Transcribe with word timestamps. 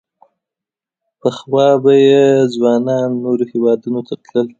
پخوا 1.19 1.67
به 1.83 1.93
یې 2.07 2.25
ځوانان 2.53 3.07
نورو 3.23 3.43
هېوادونو 3.51 3.99
ته 4.07 4.13
تلل. 4.23 4.47